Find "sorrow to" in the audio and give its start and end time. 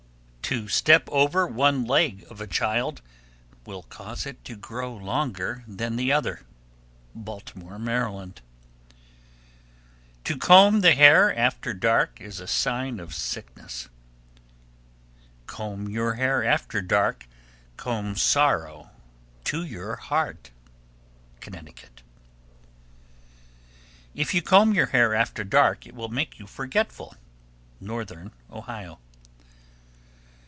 18.17-19.63